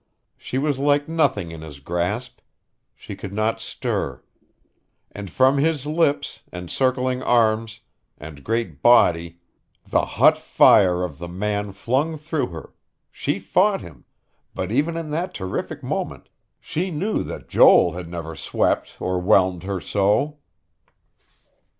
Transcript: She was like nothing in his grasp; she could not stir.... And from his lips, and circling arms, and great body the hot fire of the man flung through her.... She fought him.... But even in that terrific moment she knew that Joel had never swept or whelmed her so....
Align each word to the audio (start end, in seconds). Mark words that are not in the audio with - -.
She 0.35 0.57
was 0.57 0.79
like 0.79 1.07
nothing 1.07 1.51
in 1.51 1.61
his 1.61 1.79
grasp; 1.79 2.39
she 2.95 3.15
could 3.15 3.31
not 3.33 3.61
stir.... 3.61 4.23
And 5.11 5.29
from 5.29 5.59
his 5.59 5.85
lips, 5.85 6.39
and 6.51 6.71
circling 6.71 7.21
arms, 7.21 7.81
and 8.17 8.43
great 8.43 8.81
body 8.81 9.37
the 9.87 10.03
hot 10.03 10.39
fire 10.39 11.03
of 11.03 11.19
the 11.19 11.27
man 11.27 11.71
flung 11.71 12.17
through 12.17 12.47
her.... 12.47 12.73
She 13.11 13.37
fought 13.37 13.81
him.... 13.81 14.05
But 14.55 14.71
even 14.71 14.97
in 14.97 15.11
that 15.11 15.35
terrific 15.35 15.83
moment 15.83 16.29
she 16.59 16.89
knew 16.89 17.21
that 17.21 17.47
Joel 17.47 17.91
had 17.91 18.09
never 18.09 18.35
swept 18.35 18.95
or 18.99 19.19
whelmed 19.21 19.61
her 19.61 19.79
so.... 19.79 20.39